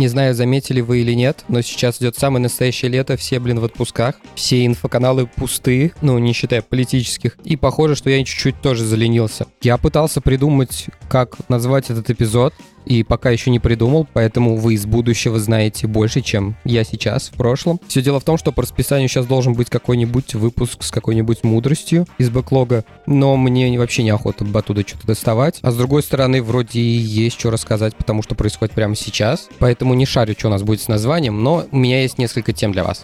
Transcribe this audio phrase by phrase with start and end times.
[0.00, 3.64] Не знаю, заметили вы или нет, но сейчас идет самое настоящее лето, все, блин, в
[3.66, 4.14] отпусках.
[4.34, 7.36] Все инфоканалы пусты, ну, не считая политических.
[7.44, 9.46] И похоже, что я чуть-чуть тоже заленился.
[9.60, 12.54] Я пытался придумать, как назвать этот эпизод,
[12.86, 17.32] и пока еще не придумал, поэтому вы из будущего знаете больше, чем я сейчас в
[17.32, 17.80] прошлом.
[17.86, 22.06] Все дело в том, что по расписанию сейчас должен быть какой-нибудь выпуск с какой-нибудь мудростью
[22.18, 25.58] из бэклога, но мне вообще неохота оттуда что-то доставать.
[25.62, 29.89] А с другой стороны, вроде и есть что рассказать, потому что происходит прямо сейчас, поэтому
[29.94, 32.84] не шарю, что у нас будет с названием, но у меня есть несколько тем для
[32.84, 33.02] вас.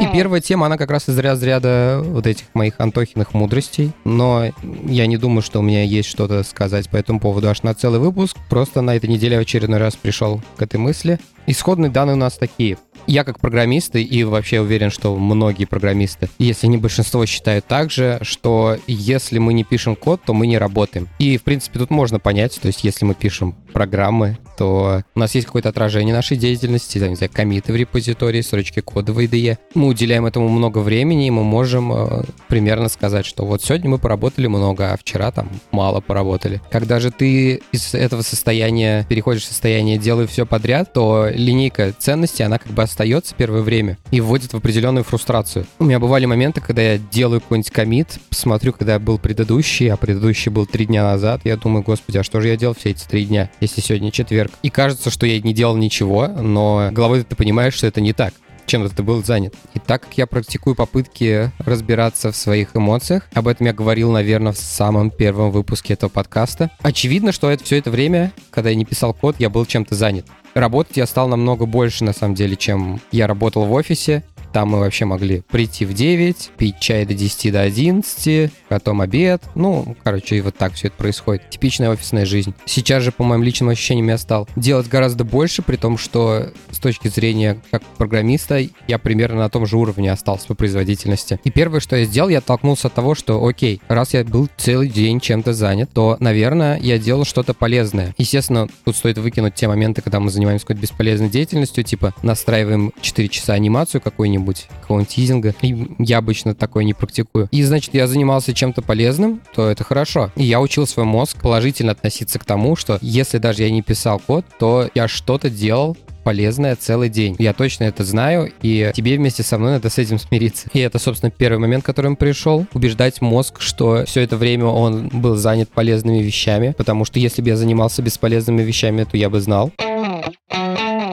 [0.00, 3.92] И первая тема, она как раз из разряда вот этих моих Антохиных мудростей.
[4.04, 4.44] Но
[4.84, 7.98] я не думаю, что у меня есть что-то сказать по этому поводу аж на целый
[7.98, 8.36] выпуск.
[8.50, 11.18] Просто на этой неделе в очередной раз пришел к этой мысли.
[11.46, 12.76] Исходные данные у нас такие.
[13.06, 18.18] Я как программист, и вообще уверен, что многие программисты, если не большинство, считают так же,
[18.22, 21.08] что если мы не пишем код, то мы не работаем.
[21.18, 25.34] И, в принципе, тут можно понять, то есть если мы пишем программы, то у нас
[25.34, 29.58] есть какое-то отражение нашей деятельности, там, не знаю, комиты в репозитории, строчки кода в IDE.
[29.74, 33.98] Мы уделяем этому много времени, и мы можем э, примерно сказать, что вот сегодня мы
[33.98, 36.62] поработали много, а вчера там мало поработали.
[36.70, 42.42] Когда же ты из этого состояния переходишь в состояние «делаю все подряд», то линейка ценностей,
[42.42, 45.66] она как бы остается первое время и вводит в определенную фрустрацию.
[45.78, 50.50] У меня бывали моменты, когда я делаю какой-нибудь комит, смотрю, когда был предыдущий, а предыдущий
[50.50, 53.26] был три дня назад, я думаю, господи, а что же я делал все эти три
[53.26, 53.50] дня?
[53.60, 54.50] если сегодня четверг.
[54.62, 58.32] И кажется, что я не делал ничего, но головой ты понимаешь, что это не так
[58.64, 59.54] чем ты был занят.
[59.74, 64.52] И так как я практикую попытки разбираться в своих эмоциях, об этом я говорил, наверное,
[64.52, 68.84] в самом первом выпуске этого подкаста, очевидно, что это все это время, когда я не
[68.84, 70.26] писал код, я был чем-то занят.
[70.56, 74.24] Работать я стал намного больше, на самом деле, чем я работал в офисе.
[74.56, 79.42] Там мы вообще могли прийти в 9, пить чай до 10 до 11, потом обед.
[79.54, 81.50] Ну, короче, и вот так все это происходит.
[81.50, 82.54] Типичная офисная жизнь.
[82.64, 86.78] Сейчас же, по моим личным ощущениям, я стал делать гораздо больше, при том, что с
[86.78, 91.38] точки зрения как программиста я примерно на том же уровне остался по производительности.
[91.44, 94.88] И первое, что я сделал, я оттолкнулся от того, что, окей, раз я был целый
[94.88, 98.14] день чем-то занят, то, наверное, я делал что-то полезное.
[98.16, 103.28] Естественно, тут стоит выкинуть те моменты, когда мы занимаемся какой-то бесполезной деятельностью, типа настраиваем 4
[103.28, 105.54] часа анимацию какую-нибудь, какого-нибудь, какого-нибудь тизинга.
[105.62, 107.48] И я обычно такое не практикую.
[107.50, 110.30] И, значит, я занимался чем-то полезным, то это хорошо.
[110.36, 114.20] И я учил свой мозг положительно относиться к тому, что если даже я не писал
[114.20, 117.36] код, то я что-то делал полезное целый день.
[117.38, 120.68] Я точно это знаю, и тебе вместе со мной надо с этим смириться.
[120.72, 122.66] И это, собственно, первый момент, к которому пришел.
[122.74, 127.50] Убеждать мозг, что все это время он был занят полезными вещами, потому что если бы
[127.50, 129.70] я занимался бесполезными вещами, то я бы знал.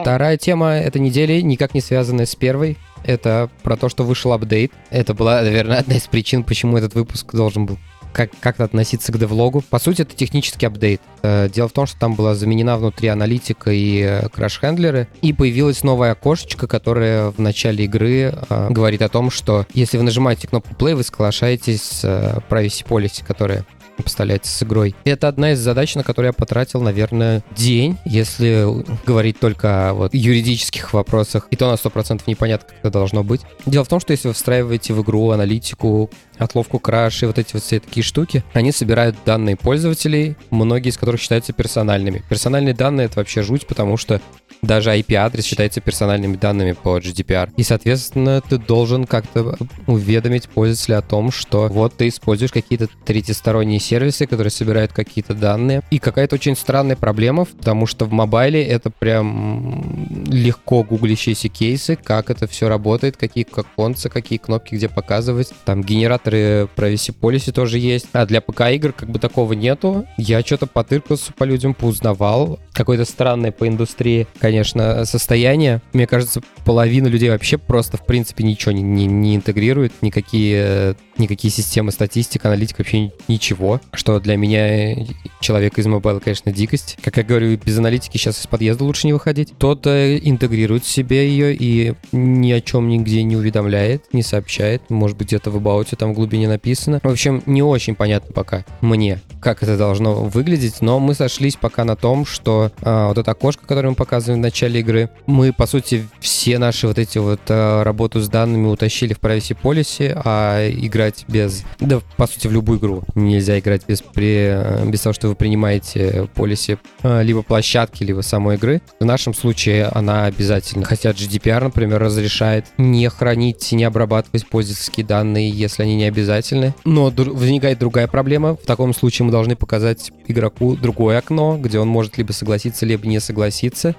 [0.00, 4.72] Вторая тема этой недели никак не связанная с первой это про то, что вышел апдейт.
[4.90, 7.78] Это была, наверное, одна из причин, почему этот выпуск должен был
[8.12, 9.62] как- как-то относиться к девлогу.
[9.68, 11.00] По сути, это технический апдейт.
[11.22, 15.82] Э, дело в том, что там была заменена внутри аналитика и э, краш-хендлеры, и появилась
[15.82, 20.74] новая окошечко, которое в начале игры э, говорит о том, что если вы нажимаете кнопку
[20.74, 23.66] play, вы соглашаетесь с э, privacy policy, которая
[24.02, 24.94] поставляется с игрой.
[25.04, 28.66] Это одна из задач, на которую я потратил, наверное, день, если
[29.06, 31.46] говорить только о вот, юридических вопросах.
[31.50, 33.42] И то на 100% непонятно, как это должно быть.
[33.66, 37.54] Дело в том, что если вы встраиваете в игру аналитику, отловку краш и вот эти
[37.54, 42.22] вот все такие штуки, они собирают данные пользователей, многие из которых считаются персональными.
[42.28, 44.20] Персональные данные— это вообще жуть, потому что
[44.62, 47.50] даже IP-адрес считается персональными данными по GDPR.
[47.56, 49.56] И, соответственно, ты должен как-то
[49.86, 55.82] уведомить пользователя о том, что вот ты используешь какие-то третьесторонние сервисы, которые собирают какие-то данные.
[55.90, 62.30] И какая-то очень странная проблема, потому что в мобайле это прям легко гуглящиеся кейсы, как
[62.30, 65.52] это все работает, какие концы, какие кнопки где показывать.
[65.64, 68.06] Там генераторы privacy policy тоже есть.
[68.12, 70.06] А для ПК-игр как бы такого нету.
[70.16, 72.58] Я что-то потыркался по людям, поузнавал.
[72.72, 75.80] Какое-то странное по индустрии, конечно, состояние.
[75.94, 81.52] Мне кажется, половина людей вообще просто, в принципе, ничего не, не, не интегрирует, никакие, никакие
[81.52, 85.06] системы статистик, аналитик, вообще ничего, что для меня
[85.40, 86.96] человек из мобайла, конечно, дикость.
[87.02, 89.52] Как я говорю, без аналитики сейчас из подъезда лучше не выходить.
[89.52, 94.82] Кто-то интегрирует в себе ее и ни о чем нигде не уведомляет, не сообщает.
[94.88, 97.00] Может быть, где-то в абауте там в глубине написано.
[97.02, 101.84] В общем, не очень понятно пока мне, как это должно выглядеть, но мы сошлись пока
[101.84, 105.10] на том, что а, вот это окошко, которое мы показываем в начале игры.
[105.26, 109.56] Мы, по сути, все наши вот эти вот э, работу с данными утащили в Privacy
[109.60, 110.68] Policy, а
[111.04, 111.64] играть без...
[111.80, 115.34] Да, по сути, в любую игру нельзя играть без, при, э, без того, что вы
[115.34, 118.80] принимаете полиси э, либо площадки, либо самой игры.
[119.00, 120.84] В нашем случае она обязательно.
[120.84, 126.74] Хотя GDPR, например, разрешает не хранить, не обрабатывать пользовательские данные, если они не обязательны.
[126.84, 128.56] Но возникает другая проблема.
[128.56, 133.06] В таком случае мы должны показать игроку другое окно, где он может либо согласиться, либо
[133.06, 133.94] не согласиться.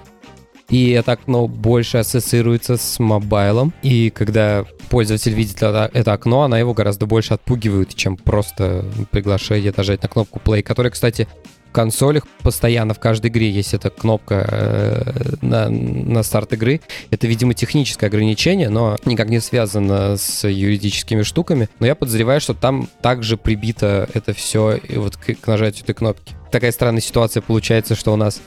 [0.68, 3.72] И это окно больше ассоциируется с мобайлом.
[3.82, 10.02] И когда пользователь видит это, окно, она его гораздо больше отпугивает, чем просто приглашение нажать
[10.02, 11.28] на кнопку play, которая, кстати,
[11.68, 16.80] в консолях постоянно в каждой игре есть эта кнопка э, на, на старт игры.
[17.10, 21.68] Это, видимо, техническое ограничение, но никак не связано с юридическими штуками.
[21.78, 26.34] Но я подозреваю, что там также прибито это все вот к, к нажатию этой кнопки.
[26.50, 28.40] Такая странная ситуация получается, что у нас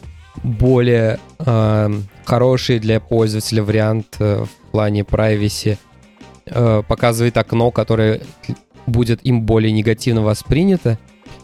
[0.44, 1.90] более э,
[2.26, 5.78] хороший для пользователя вариант э, в плане privacy
[6.46, 8.22] э, показывает окно, которое
[8.86, 10.98] будет им более негативно воспринято.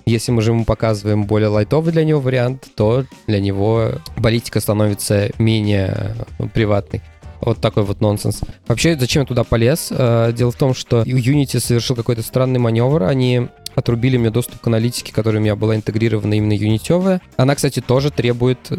[0.05, 5.31] Если мы же ему показываем более лайтовый для него вариант, то для него политика становится
[5.39, 7.01] менее э, приватной.
[7.41, 8.41] Вот такой вот нонсенс.
[8.67, 9.89] Вообще, зачем я туда полез?
[9.91, 13.03] Э, дело в том, что Unity совершил какой-то странный маневр.
[13.03, 17.21] Они отрубили мне доступ к аналитике, которая у меня была интегрирована именно юнитевая.
[17.37, 18.71] Она, кстати, тоже требует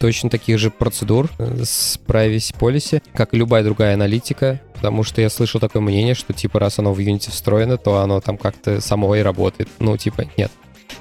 [0.00, 5.20] точно таких же процедур э, с privacy policy, как и любая другая аналитика, потому что
[5.20, 8.80] я слышал такое мнение, что типа раз оно в Unity встроено, то оно там как-то
[8.80, 9.68] само и работает.
[9.78, 10.52] Ну, типа, нет.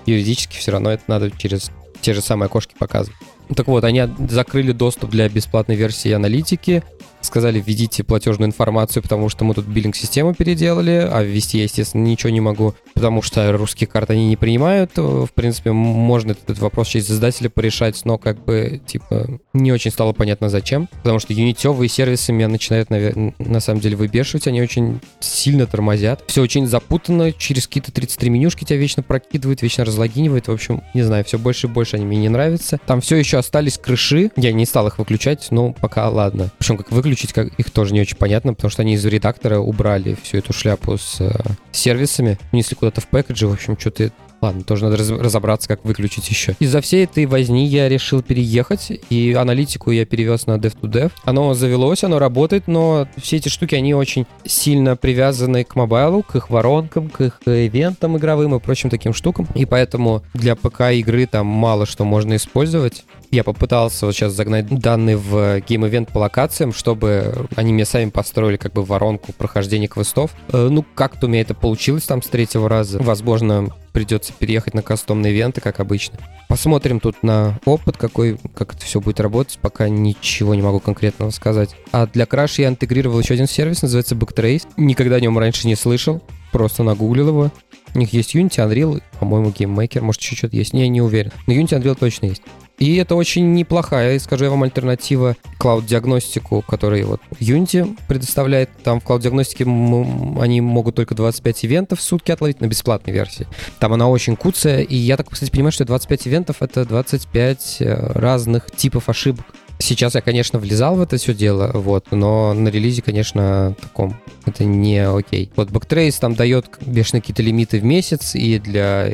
[0.05, 1.71] Юридически все равно это надо через
[2.01, 3.17] те же самые окошки показывать.
[3.55, 6.83] Так вот, они закрыли доступ для бесплатной версии аналитики,
[7.25, 12.29] сказали, введите платежную информацию, потому что мы тут биллинг-систему переделали, а ввести я, естественно, ничего
[12.29, 14.91] не могу, потому что русские карты они не принимают.
[14.97, 20.13] В принципе, можно этот вопрос через издателя порешать, но как бы, типа, не очень стало
[20.13, 25.65] понятно зачем, потому что юнитевые сервисы меня начинают, на самом деле выбешивать, они очень сильно
[25.65, 26.23] тормозят.
[26.27, 31.03] Все очень запутанно, через какие-то 33 менюшки тебя вечно прокидывают, вечно разлогинивают, в общем, не
[31.03, 32.79] знаю, все больше и больше они мне не нравятся.
[32.85, 36.51] Там все еще остались крыши, я не стал их выключать, но пока ладно.
[36.57, 39.59] Причем как выключить выключить как, их тоже не очень понятно, потому что они из редактора
[39.59, 41.31] убрали всю эту шляпу с э,
[41.71, 44.11] сервисами, унесли куда-то в пэкэджи, в общем, что-то
[44.41, 46.53] Ладно, тоже надо разобраться, как выключить еще.
[46.59, 51.13] Из-за всей этой возни я решил переехать, и аналитику я перевез на Dev2Dev.
[51.23, 56.35] Оно завелось, оно работает, но все эти штуки, они очень сильно привязаны к мобайлу, к
[56.35, 59.47] их воронкам, к их ивентам игровым и прочим таким штукам.
[59.55, 63.05] И поэтому для ПК игры там мало что можно использовать.
[63.33, 68.11] Я попытался вот сейчас загнать данные в Game Event по локациям, чтобы они мне сами
[68.11, 70.35] построили как бы воронку прохождения квестов.
[70.49, 72.99] Э, ну, как-то у меня это получилось там с третьего раза.
[73.01, 76.19] Возможно, придется переехать на кастомные ивенты, как обычно.
[76.47, 79.57] Посмотрим тут на опыт, какой, как это все будет работать.
[79.59, 81.75] Пока ничего не могу конкретного сказать.
[81.91, 84.67] А для Crash я интегрировал еще один сервис, называется Backtrace.
[84.77, 86.21] Никогда о нем раньше не слышал.
[86.51, 87.51] Просто нагуглил его.
[87.95, 90.73] У них есть Unity, Unreal, по-моему, GameMaker, может, еще что-то есть.
[90.73, 91.31] Не, не уверен.
[91.47, 92.41] Но Unity, Unreal точно есть.
[92.79, 98.69] И это очень неплохая, скажу я вам, альтернатива клауд-диагностику, который вот Unity предоставляет.
[98.83, 103.47] Там в клауд-диагностике они могут только 25 ивентов в сутки отловить на бесплатной версии.
[103.79, 108.11] Там она очень куцая, и я так, кстати, понимаю, что 25 ивентов— это 25 э,
[108.15, 109.45] разных типов ошибок.
[109.79, 114.65] Сейчас я, конечно, влезал в это все дело, вот, но на релизе, конечно, таком это
[114.65, 115.51] не окей.
[115.55, 119.09] Вот Backtrace там дает бешеные какие-то лимиты в месяц, и для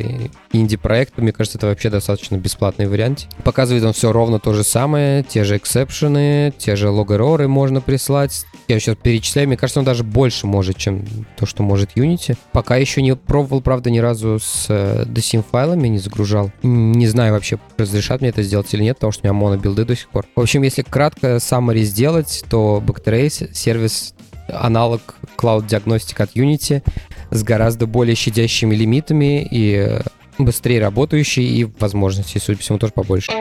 [0.51, 3.27] инди-проекта, мне кажется, это вообще достаточно бесплатный вариант.
[3.43, 8.45] Показывает он все ровно то же самое, те же эксепшены, те же лог-эроры можно прислать.
[8.67, 11.05] Я сейчас перечисляю, мне кажется, он даже больше может, чем
[11.37, 12.37] то, что может Unity.
[12.51, 16.51] Пока еще не пробовал, правда, ни разу с э, DSIM файлами не загружал.
[16.63, 19.95] Не знаю вообще, разрешат мне это сделать или нет, потому что у меня монобилды до
[19.95, 20.25] сих пор.
[20.35, 24.13] В общем, если кратко summary сделать, то Backtrace сервис
[24.47, 26.83] аналог Cloud Diagnostic от Unity
[27.31, 29.99] с гораздо более щадящими лимитами и
[30.37, 33.31] быстрее работающий и возможностей, судя по всему, тоже побольше.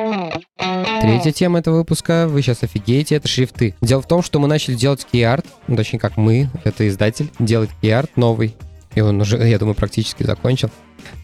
[1.00, 3.74] Третья тема этого выпуска, вы сейчас офигеете, это шрифты.
[3.80, 7.70] Дело в том, что мы начали делать key-art, ну, точнее как мы, это издатель, делать
[7.80, 8.56] key-art новый,
[8.94, 10.70] и он уже, я думаю, практически закончил,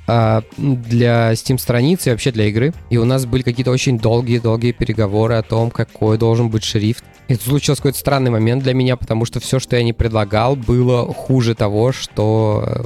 [0.07, 2.73] а, для Steam страницы и вообще для игры.
[2.90, 7.04] И у нас были какие-то очень долгие-долгие переговоры о том, какой должен быть шрифт.
[7.28, 11.12] Тут случился какой-то странный момент для меня, потому что все, что я не предлагал, было
[11.12, 12.83] хуже того, что э,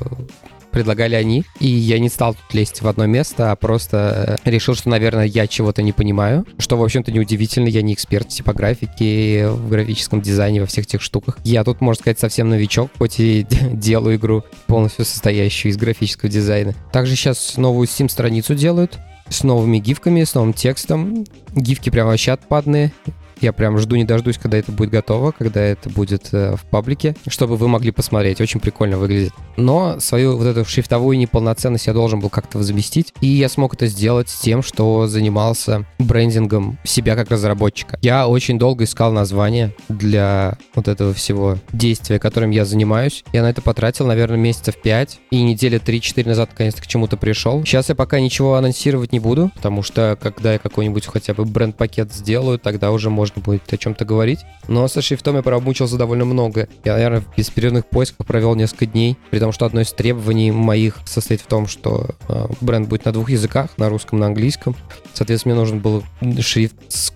[0.70, 1.44] предлагали они.
[1.60, 5.24] И я не стал тут лезть в одно место, а просто э, решил, что, наверное,
[5.24, 6.46] я чего-то не понимаю.
[6.58, 11.02] Что, в общем-то, неудивительно, я не эксперт в типографике, в графическом дизайне, во всех этих
[11.02, 11.38] штуках.
[11.44, 16.74] Я тут, можно сказать, совсем новичок, хоть и делаю игру полностью состоящую из графического дизайна.
[16.92, 21.24] Также сейчас новую Steam-страницу делают с новыми гифками, с новым текстом.
[21.54, 22.92] Гифки прям вообще отпадные.
[23.40, 27.14] Я прям жду не дождусь, когда это будет готово, когда это будет э, в паблике,
[27.28, 28.40] чтобы вы могли посмотреть.
[28.40, 29.32] Очень прикольно выглядит.
[29.56, 33.14] Но свою вот эту шрифтовую неполноценность я должен был как-то заместить.
[33.20, 37.98] И я смог это сделать с тем, что занимался брендингом себя как разработчика.
[38.02, 43.24] Я очень долго искал название для вот этого всего действия, которым я занимаюсь.
[43.32, 45.20] Я на это потратил, наверное, месяцев 5.
[45.30, 47.64] И недели 3-4 назад наконец-то к чему-то пришел.
[47.64, 52.12] Сейчас я пока ничего анонсировать не буду, потому что когда я какой-нибудь хотя бы бренд-пакет
[52.12, 54.40] сделаю, тогда уже можно будет о чем-то говорить.
[54.66, 56.68] Но со шрифтом я промучился довольно много.
[56.84, 60.98] Я, наверное, в бесперерывных поисках провел несколько дней, при том, что одно из требований моих
[61.06, 64.76] состоит в том, что э, бренд будет на двух языках, на русском, на английском.
[65.14, 66.04] Соответственно, мне нужен был
[66.40, 67.12] шрифт с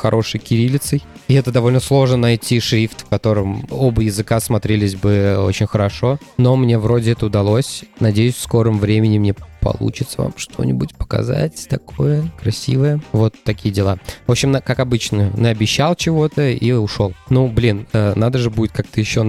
[0.00, 1.02] хорошей кириллицей.
[1.28, 6.18] И это довольно сложно найти шрифт, в котором оба языка смотрелись бы очень хорошо.
[6.38, 7.84] Но мне вроде это удалось.
[8.00, 13.00] Надеюсь, в скором времени мне получится вам что-нибудь показать такое красивое.
[13.12, 13.98] Вот такие дела.
[14.26, 17.14] В общем, как обычно, наобещал чего-то и ушел.
[17.28, 19.20] Ну, блин, э, надо же будет как-то еще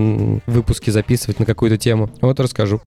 [0.45, 2.09] выпуски записывать на какую-то тему.
[2.21, 2.81] Вот расскажу.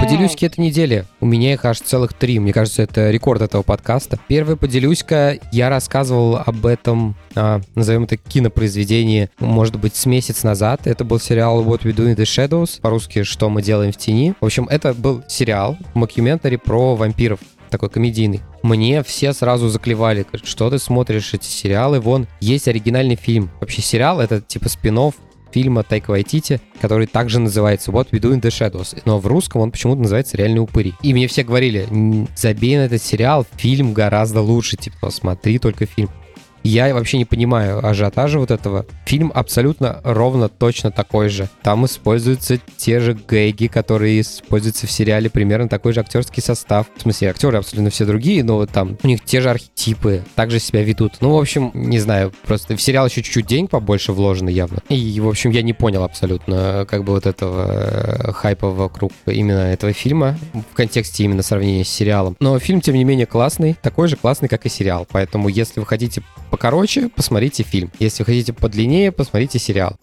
[0.00, 1.04] Поделюсь-ка этой недели.
[1.20, 2.38] У меня их аж целых три.
[2.38, 4.18] Мне кажется, это рекорд этого подкаста.
[4.28, 5.38] Первый поделюсь-ка.
[5.52, 10.86] Я рассказывал об этом, а, назовем это кинопроизведении, может быть, с месяц назад.
[10.86, 12.80] Это был сериал What We Do in the Shadows.
[12.80, 14.34] По-русски «Что мы делаем в тени».
[14.40, 17.40] В общем, это был сериал, мокюментари про вампиров
[17.70, 18.40] такой комедийный.
[18.62, 23.50] Мне все сразу заклевали, что ты смотришь эти сериалы, вон, есть оригинальный фильм.
[23.60, 24.96] Вообще сериал— это типа спин
[25.56, 29.00] фильма Тайка Вайтити, который также называется What We Do in the Shadows.
[29.06, 30.92] Но в русском он почему-то называется «Реальные упыри».
[31.00, 31.88] И мне все говорили,
[32.36, 36.10] забей на этот сериал, фильм гораздо лучше, типа, смотри только фильм.
[36.66, 38.86] Я вообще не понимаю ажиотажа вот этого.
[39.04, 41.48] Фильм абсолютно ровно точно такой же.
[41.62, 46.88] Там используются те же гэги, которые используются в сериале, примерно такой же актерский состав.
[46.96, 50.82] В смысле, актеры абсолютно все другие, но там у них те же архетипы, также себя
[50.82, 51.18] ведут.
[51.20, 54.80] Ну, в общем, не знаю, просто в сериал еще чуть-чуть денег побольше вложено явно.
[54.88, 59.72] И, в общем, я не понял абсолютно как бы вот этого э, хайпа вокруг именно
[59.72, 62.36] этого фильма в контексте именно сравнения с сериалом.
[62.40, 65.06] Но фильм, тем не менее, классный, такой же классный, как и сериал.
[65.12, 66.24] Поэтому, если вы хотите
[66.56, 67.90] покороче, посмотрите фильм.
[67.98, 69.98] Если хотите подлиннее, посмотрите сериал.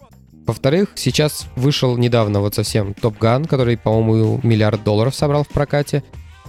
[0.46, 6.04] Во-вторых, сейчас вышел недавно вот совсем Топ Ган, который, по-моему, миллиард долларов собрал в прокате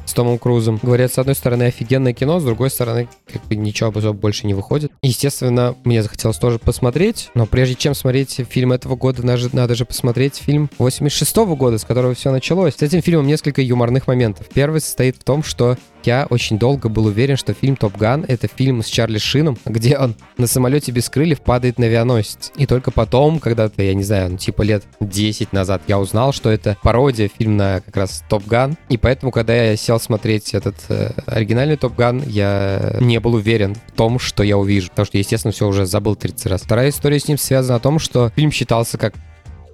[0.06, 0.80] с Томом Крузом.
[0.82, 4.54] Говорят, с одной стороны, офигенное кино, с другой стороны, как бы ничего особо больше не
[4.54, 4.92] выходит.
[5.02, 9.86] Естественно, мне захотелось тоже посмотреть, но прежде чем смотреть фильм этого года, надо, надо же
[9.86, 12.76] посмотреть фильм 86 -го года, с которого все началось.
[12.76, 14.48] С этим фильмом несколько юморных моментов.
[14.54, 18.48] Первый состоит в том, что я очень долго был уверен, что фильм «Top Gun»— это
[18.48, 22.52] фильм с Чарли Шином, где он на самолете без крыльев падает на авианосец.
[22.58, 26.52] И только потом, когда-то, я не знаю, ну, типа лет 10 назад, я узнал, что
[26.52, 28.78] это пародия, фильм на как раз «Top Gun».
[28.90, 33.76] И поэтому, когда я сел смотреть этот э, оригинальный «Top Gun», я не был уверен
[33.76, 34.90] в том, что я увижу.
[34.90, 36.62] Потому что, естественно, все уже забыл 30 раз.
[36.62, 39.14] Вторая история с ним связана о том, что фильм считался как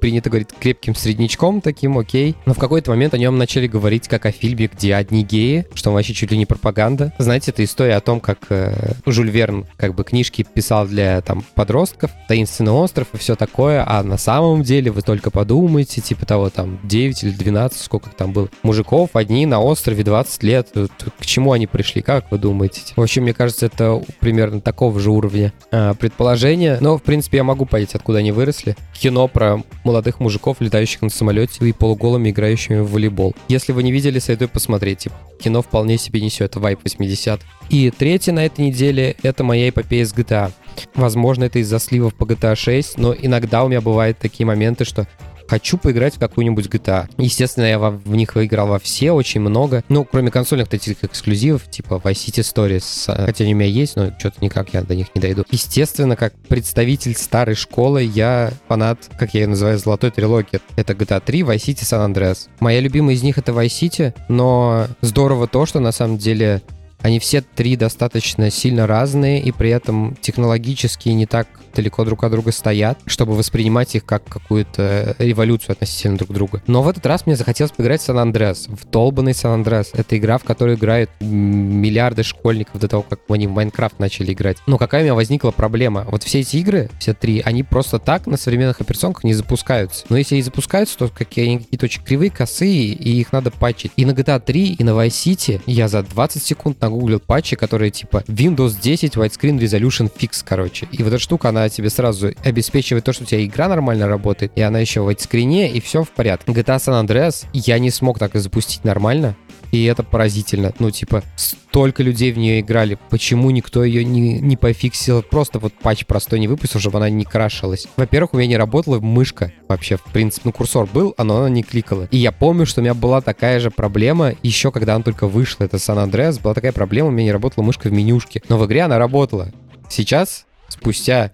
[0.01, 2.35] принято говорить крепким среднячком таким, окей.
[2.45, 5.91] Но в какой-то момент о нем начали говорить как о фильме, где одни геи, что
[5.91, 7.13] он вообще чуть ли не пропаганда.
[7.19, 11.43] Знаете, это история о том, как э, Жюль Верн как бы книжки писал для там
[11.53, 16.49] подростков, таинственный остров и все такое, а на самом деле вы только подумайте, типа того
[16.49, 21.51] там 9 или 12, сколько там было, мужиков одни на острове 20 лет, к чему
[21.51, 22.81] они пришли, как вы думаете?
[22.95, 27.43] В общем, мне кажется, это примерно такого же уровня э, предположения, но в принципе я
[27.43, 28.75] могу понять, откуда они выросли.
[28.93, 33.35] Кино про молодых мужиков, летающих на самолете и полуголыми играющими в волейбол.
[33.49, 35.09] Если вы не видели, советую посмотреть.
[35.43, 40.13] Кино вполне себе несет вайп 80 И третье на этой неделе— это моя эпопея с
[40.13, 40.51] GTA.
[40.95, 45.07] Возможно, это из-за сливов по GTA 6, но иногда у меня бывают такие моменты, что
[45.51, 47.09] хочу поиграть в какую-нибудь GTA.
[47.17, 49.83] Естественно, я в, в них выиграл во все, очень много.
[49.89, 53.97] Ну, кроме консольных этих эксклюзивов, типа Vice City Stories, а, хотя они у меня есть,
[53.97, 55.43] но что-то никак я до них не дойду.
[55.51, 60.61] Естественно, как представитель старой школы, я фанат, как я ее называю, золотой трилогии.
[60.77, 62.47] Это GTA 3, Vice City, San Andreas.
[62.61, 66.61] Моя любимая из них это Vice City, но здорово то, что на самом деле
[67.01, 72.31] они все три достаточно сильно разные и при этом технологически не так далеко друг от
[72.31, 76.61] друга стоят, чтобы воспринимать их как какую-то революцию относительно друг друга.
[76.67, 79.91] Но в этот раз мне захотелось поиграть в Сан Андреас, в долбанный Сан Андреас.
[79.93, 84.57] Это игра, в которой играют миллиарды школьников до того, как они в Майнкрафт начали играть.
[84.67, 86.05] Но какая у меня возникла проблема?
[86.09, 90.05] Вот все эти игры, все три, они просто так на современных операционках не запускаются.
[90.09, 93.91] Но если и запускаются, то какие-они какие-то очень кривые, косые, и их надо патчить.
[93.95, 97.91] И на GTA 3, и на Vice City я за 20 секунд нагуглил патчи, которые
[97.91, 100.87] типа Windows 10 Widescreen Resolution Fix, короче.
[100.91, 104.51] И вот эта штука, она тебе сразу обеспечивает то, что у тебя игра нормально работает,
[104.55, 106.51] и она еще в скрине, и все в порядке.
[106.51, 109.35] GTA San Andreas я не смог так и запустить нормально,
[109.71, 110.73] И это поразительно.
[110.79, 112.97] Ну, типа, столько людей в нее играли.
[113.09, 115.23] Почему никто ее не, не пофиксил?
[115.23, 117.87] Просто вот патч простой не выпустил, чтобы она не крашилась.
[117.95, 120.41] Во-первых, у меня не работала мышка вообще, в принципе.
[120.45, 122.09] Ну, курсор был, а но она не кликала.
[122.11, 125.63] И я помню, что у меня была такая же проблема еще когда она только вышла.
[125.63, 126.39] Это Сан Андреас.
[126.39, 128.41] Была такая проблема, у меня не работала мышка в менюшке.
[128.49, 129.51] Но в игре она работала.
[129.89, 131.31] Сейчас, спустя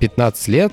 [0.00, 0.72] 15 лет,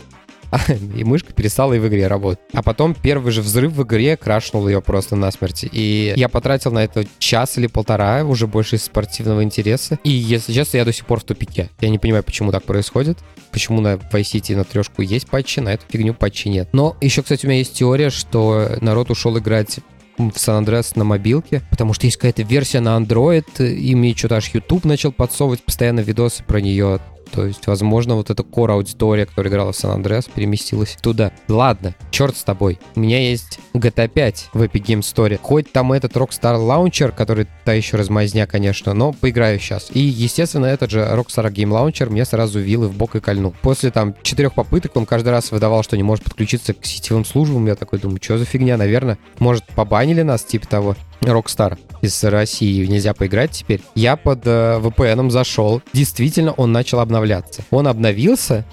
[0.96, 2.40] и мышка перестала и в игре работать.
[2.54, 5.66] А потом первый же взрыв в игре крашнул ее просто насмерть.
[5.72, 10.00] И я потратил на это час или полтора, уже больше из спортивного интереса.
[10.04, 11.70] И, если честно, я до сих пор в тупике.
[11.80, 13.18] Я не понимаю, почему так происходит.
[13.52, 16.70] Почему на Vice City на трешку есть патчи, на эту фигню патчи нет.
[16.74, 19.80] Но еще, кстати, у меня есть теория, что народ ушел играть
[20.18, 24.38] в Сан Андреас на мобилке, потому что есть какая-то версия на Android, и мне что-то
[24.38, 27.00] аж YouTube начал подсовывать постоянно видосы про нее.
[27.32, 31.32] То есть, возможно, вот эта core аудитория, которая играла в Сан Андреас, переместилась туда.
[31.48, 32.80] Ладно, черт с тобой.
[32.96, 35.40] У меня есть GTA 5 в Epic Game Store.
[35.42, 39.90] Хоть там этот Rockstar Launcher, который та еще размазня, конечно, но поиграю сейчас.
[39.92, 43.56] И, естественно, этот же Rockstar Game Launcher мне сразу вилы в бок и кольнул.
[43.62, 47.66] После там четырех попыток он каждый раз выдавал, что не может подключиться к сетевым службам.
[47.66, 49.18] Я такой думаю, что за фигня, наверное.
[49.40, 50.96] Может, побанили нас, типа того.
[51.22, 53.82] Rockstar из России нельзя поиграть теперь.
[53.96, 55.82] Я под э, VPN зашел.
[55.94, 57.64] Действительно, он начал обновляться.
[57.70, 58.66] Он обновился,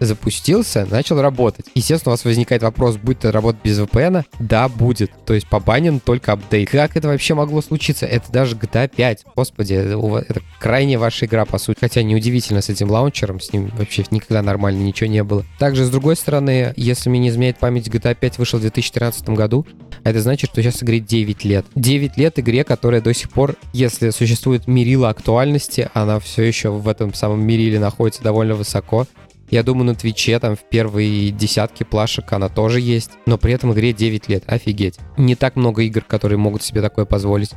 [0.00, 1.66] запустился, начал работать.
[1.74, 4.24] Естественно, у вас возникает вопрос, будет это работать без VPN?
[4.38, 5.10] Да, будет.
[5.24, 6.70] То есть побанен только апдейт.
[6.70, 8.06] Как это вообще могло случиться?
[8.06, 9.24] Это даже GTA 5.
[9.34, 11.78] Господи, это крайне ваша игра, по сути.
[11.80, 15.44] Хотя неудивительно с этим лаунчером, с ним вообще никогда нормально ничего не было.
[15.58, 19.66] Также, с другой стороны, если мне не изменяет память, GTA 5 вышел в 2013 году,
[20.04, 21.66] это значит, что сейчас игре 9 лет.
[21.74, 26.88] 9 лет игре, которая до сих пор, если существует мерила актуальности, она все еще в
[26.88, 29.06] этом самом мериле находится довольно высоко.
[29.50, 33.72] Я думаю, на Твиче там в первые десятки плашек она тоже есть, но при этом
[33.72, 34.98] игре 9 лет, офигеть.
[35.16, 37.50] Не так много игр, которые могут себе такое позволить.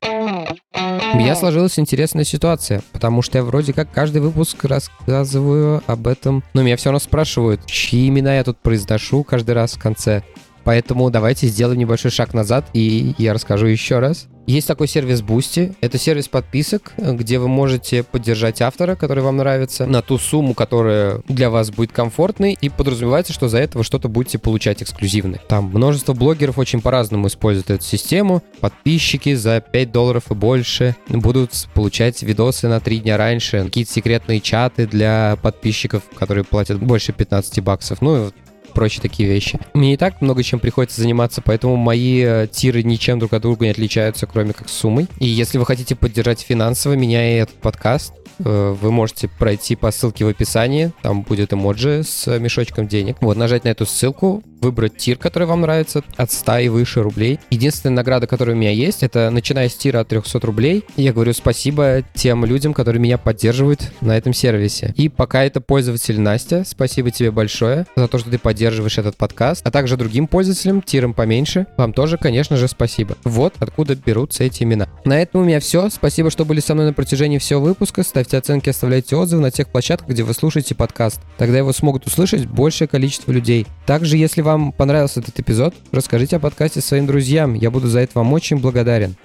[1.11, 6.43] У меня сложилась интересная ситуация, потому что я вроде как каждый выпуск рассказываю об этом,
[6.53, 10.23] но меня все равно спрашивают, чьи имена я тут произношу каждый раз в конце.
[10.63, 14.27] Поэтому давайте сделаем небольшой шаг назад, и я расскажу еще раз.
[14.49, 15.75] Есть такой сервис Boosty.
[15.79, 21.21] Это сервис подписок, где вы можете поддержать автора, который вам нравится, на ту сумму, которая
[21.27, 25.39] для вас будет комфортной, и подразумевается, что за это вы что-то будете получать эксклюзивное.
[25.47, 28.41] Там множество блогеров очень по-разному используют эту систему.
[28.59, 34.41] Подписчики за 5 долларов и больше будут получать видосы на 3 дня раньше, какие-то секретные
[34.41, 38.01] чаты для подписчиков, которые платят больше 15 баксов.
[38.01, 38.31] Ну,
[38.79, 39.59] прочие такие вещи.
[39.73, 43.65] Мне и так много чем приходится заниматься, поэтому мои э, тиры ничем друг от друга
[43.65, 45.07] не отличаются, кроме как суммой.
[45.19, 49.91] И если вы хотите поддержать финансово меня и этот подкаст, э, вы можете пройти по
[49.91, 53.17] ссылке в описании, там будет эмоджи с мешочком денег.
[53.19, 57.39] Вот, нажать на эту ссылку, выбрать тир, который вам нравится, от 100 и выше рублей.
[57.49, 60.83] Единственная награда, которая у меня есть, это начиная с тира от 300 рублей.
[60.95, 64.93] Я говорю спасибо тем людям, которые меня поддерживают на этом сервисе.
[64.95, 69.65] И пока это пользователь Настя, спасибо тебе большое за то, что ты поддерживаешь этот подкаст,
[69.65, 73.15] а также другим пользователям, тиром поменьше, вам тоже, конечно же, спасибо.
[73.23, 74.87] Вот откуда берутся эти имена.
[75.05, 75.89] На этом у меня все.
[75.89, 78.03] Спасибо, что были со мной на протяжении всего выпуска.
[78.03, 81.21] Ставьте оценки, оставляйте отзывы на тех площадках, где вы слушаете подкаст.
[81.37, 83.67] Тогда его смогут услышать большее количество людей.
[83.85, 87.53] Также, если вам понравился этот эпизод, расскажите о подкасте своим друзьям.
[87.53, 89.15] Я буду за это вам очень благодарен.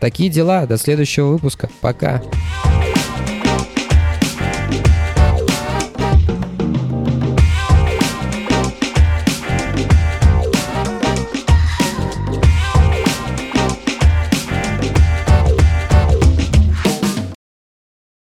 [0.00, 0.66] Такие дела.
[0.66, 1.70] До следующего выпуска.
[1.80, 2.22] Пока.